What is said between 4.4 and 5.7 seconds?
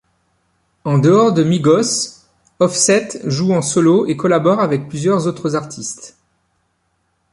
avec plusieurs autres